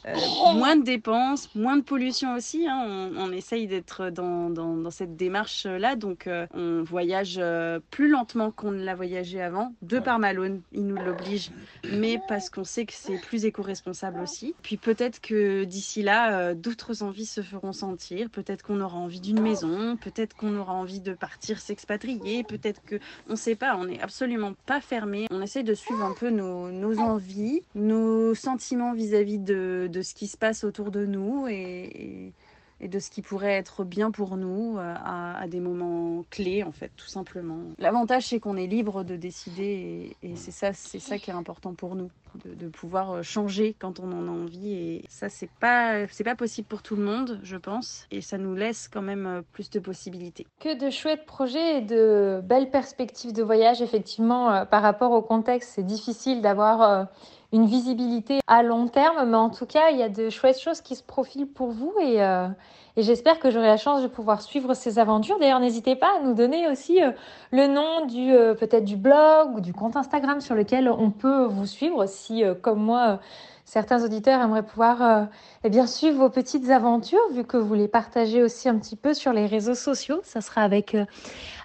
[0.07, 2.67] euh, moins de dépenses, moins de pollution aussi.
[2.69, 3.11] Hein.
[3.17, 5.97] On, essaye d'être dans, cette démarche-là.
[5.97, 10.61] Donc, euh, on voyage euh, plus lentement qu'on ne l'a voyagé avant, de par Malone,
[10.73, 11.51] il nous l'oblige,
[11.93, 14.55] mais parce qu'on sait que c'est plus éco-responsable aussi.
[14.63, 18.31] Puis peut-être que d'ici là, d'autres envies se feront sentir.
[18.31, 22.97] Peut-être qu'on aura envie d'une maison, peut-être qu'on aura envie de partir s'expatrier, peut-être que,
[23.29, 25.27] on ne sait pas, on n'est absolument pas fermé.
[25.31, 30.37] On essaye de suivre un peu nos, envies, nos sentiments vis-à-vis de ce qui se
[30.37, 32.33] passe autour de nous et,
[32.81, 36.73] et de ce qui pourrait être bien pour nous euh, à, des moments clés en
[36.73, 37.59] fait tout simplement.
[37.79, 41.75] L'avantage c'est qu'on est libre de décider et, c'est ça c'est ça qui est important
[41.75, 42.11] pour nous
[42.45, 46.35] de, pouvoir euh, changer quand on en a envie et ça c'est pas c'est pas
[46.35, 49.71] possible pour tout le monde je pense et ça nous laisse quand même euh, plus
[49.71, 50.47] de possibilités.
[50.61, 55.73] Que de chouettes projets et de belles perspectives de voyage effectivement par rapport au contexte
[55.75, 57.09] c'est difficile d'avoir
[57.53, 60.81] une visibilité à long terme, mais en tout cas, il y a de chouettes choses
[60.81, 62.49] qui se profilent pour vous et, euh,
[62.97, 65.39] j'espère que j'aurai la chance de pouvoir suivre ces aventures.
[65.39, 67.13] D'ailleurs, n'hésitez pas à nous donner aussi euh,
[67.53, 71.45] le nom du euh, peut-être du blog ou du compte Instagram sur lequel on peut
[71.45, 73.21] vous suivre si, comme moi,
[73.65, 75.29] certains auditeurs aimeraient pouvoir
[75.65, 79.15] eh bien suivre vos petites aventures vu que vous les partagez aussi un petit peu
[79.15, 80.21] sur les réseaux sociaux.
[80.23, 80.97] Ça sera avec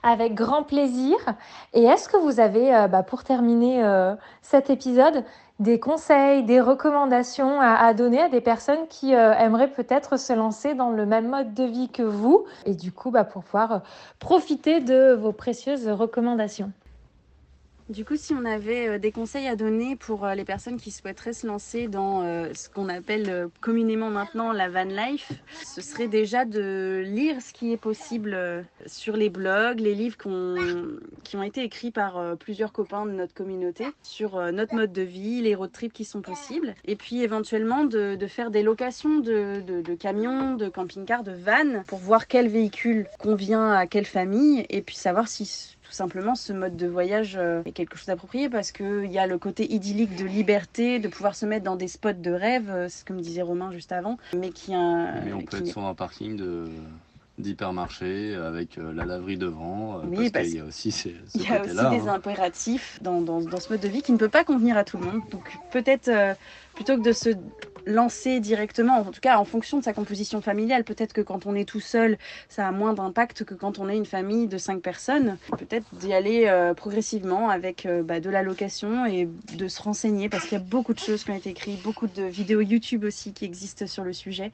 [0.04, 1.18] avec grand plaisir.
[1.74, 3.84] Et est-ce que vous avez, bah, pour terminer
[4.42, 5.24] cet épisode,
[5.62, 10.74] des conseils, des recommandations à, donner à des personnes qui euh, aimeraient peut-être se lancer
[10.74, 13.80] dans le même mode de vie que vous et du coup bah, pour pouvoir euh,
[14.18, 16.72] profiter de vos précieuses recommandations.
[17.92, 20.92] Du coup, si on avait euh, des conseils à donner pour euh, les personnes qui
[20.92, 25.34] souhaiteraient se lancer dans euh, ce qu'on appelle communément maintenant la van life,
[25.66, 31.36] ce serait déjà de lire ce qui est possible sur les blogs, les livres qui
[31.36, 35.56] ont été écrits par plusieurs copains de notre communauté sur notre mode de vie, les
[35.56, 40.56] road trips qui sont possibles, et puis éventuellement de, faire des locations de, de camions,
[40.56, 45.28] de camping-cars, de vannes pour voir quel véhicule convient à quelle famille et puis savoir
[45.28, 49.20] si tout simplement ce mode de voyage euh, est quelque chose d'approprié parce qu'il y
[49.20, 52.70] a le côté idyllique de liberté, de pouvoir se mettre dans des spots de rêve,
[52.70, 55.20] euh, c'est ce que me disait Romain juste avant, mais qui a...
[55.26, 56.70] Mais on peut être sur un parking de
[57.38, 61.44] d'hypermarché avec euh, la laverie devant oui, parce, qu'il y a aussi ces, ce il
[61.44, 62.14] y a aussi des hein.
[62.14, 64.98] impératifs dans, dans, dans, ce mode de vie qui ne peut pas convenir à tout
[64.98, 66.12] le monde donc peut-être
[66.76, 67.32] plutôt que de se
[67.86, 70.84] lancer directement, en tout cas en fonction de sa composition familiale.
[70.84, 72.18] Peut-être que quand on est tout seul,
[72.50, 75.38] ça a moins d'impact que quand on est une famille de cinq personnes.
[75.58, 80.30] Peut-être d'y aller euh, progressivement avec euh, bah, de la location et de se renseigner
[80.30, 83.04] parce qu'il y a beaucoup de choses qui ont été écrites, beaucoup de vidéos YouTube
[83.04, 84.52] aussi qui existent sur le sujet,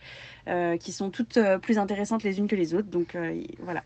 [0.48, 2.90] euh, qui sont toutes plus intéressantes les unes que les autres.
[2.90, 3.18] Donc
[3.60, 3.84] voilà,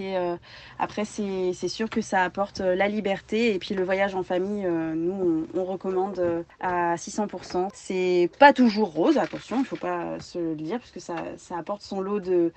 [0.00, 0.36] euh,
[0.78, 4.64] après c'est sûr que ça apporte euh, la liberté et puis le voyage en famille.
[4.66, 7.68] Euh, nous on, recommande à 600%.
[7.72, 11.14] C'est pas toujours rose, attention, il faut pas se le dire parce que ça,
[11.56, 12.52] apporte son lot de,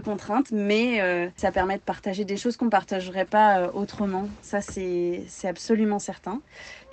[0.00, 4.28] contraintes, mais ça permet de partager des choses qu'on partagerait pas autrement.
[4.42, 6.40] Ça c'est absolument certain.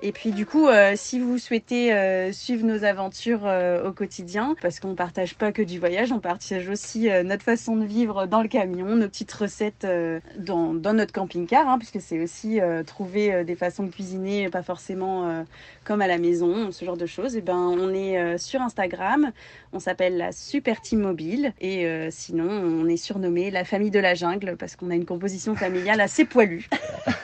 [0.01, 4.55] Et puis du coup, euh, si vous souhaitez euh, suivre nos aventures euh, au quotidien,
[4.61, 8.41] parce qu'on partage pas que du voyage, on partage aussi notre façon de vivre dans
[8.41, 9.87] le camion, nos petites recettes
[10.37, 15.45] dans, dans, notre camping-car, hein, puisque c'est aussi trouver des façons de cuisiner, pas forcément
[15.83, 17.35] comme à la maison, ce genre de choses.
[17.35, 19.31] Et ben, on est sur Instagram,
[19.71, 24.13] on s'appelle la Super Team Mobile, et sinon, on est surnommé la famille de la
[24.13, 26.67] jungle parce qu'on a une composition familiale assez poilue,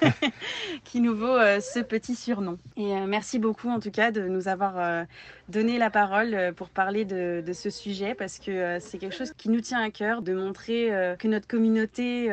[0.84, 2.58] qui nous vaut ce petit surnom.
[2.78, 5.04] Et euh, merci beaucoup en tout cas de nous avoir euh,
[5.50, 9.50] donné la parole euh, pour parler de, ce sujet parce que c'est quelque chose qui
[9.50, 12.30] nous tient à cœur de montrer que notre communauté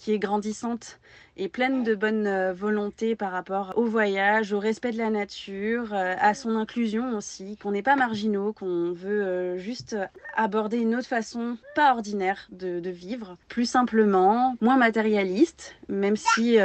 [0.00, 0.98] qui est grandissante
[1.36, 5.92] et pleine de bonne euh, volonté par rapport au voyage, au respect de la nature,
[5.92, 9.96] euh, à son inclusion aussi, qu'on n'est pas marginaux, qu'on veut euh, juste
[10.36, 16.58] aborder une autre façon, pas ordinaire, de, de vivre, plus simplement, moins matérialiste, même si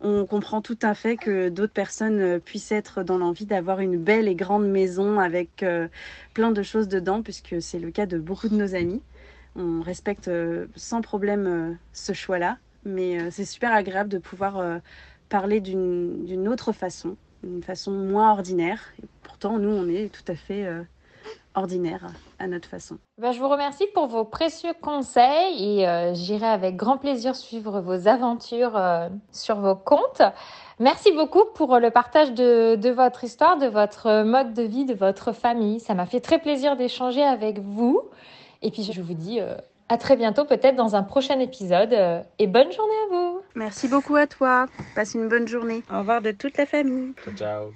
[0.00, 4.28] on comprend tout à fait que d'autres personnes puissent être dans l'envie d'avoir une belle
[4.28, 5.64] et grande maison avec
[6.34, 9.02] plein de choses dedans, puisque c'est le cas de beaucoup de nos amis.
[9.56, 10.30] On respecte
[10.74, 12.58] sans problème ce choix-là.
[12.86, 14.78] Mais euh, c'est super agréable de pouvoir euh,
[15.28, 18.80] parler d'une autre façon, une façon moins ordinaire.
[19.24, 20.82] Pourtant, nous, on est tout à fait euh,
[21.56, 22.06] ordinaire
[22.38, 22.98] à notre façon.
[23.18, 28.06] Ben, je vous remercie pour vos précieux conseils et j'irai avec grand plaisir suivre vos
[28.06, 28.80] aventures
[29.32, 30.22] sur vos comptes.
[30.78, 35.32] Merci beaucoup pour le partage de, votre histoire, de votre mode de vie, de votre
[35.32, 35.80] famille.
[35.80, 38.02] Ça m'a fait très plaisir d'échanger avec vous.
[38.62, 39.40] Et puis je vous dis
[39.88, 41.92] à très bientôt, peut-être dans un prochain épisode.
[41.92, 43.40] Euh, et bonne journée à vous.
[43.54, 44.66] Merci beaucoup à toi.
[44.94, 45.82] Passe une bonne journée.
[45.92, 47.14] Au revoir de toute la famille.
[47.24, 47.72] Ciao, ciao.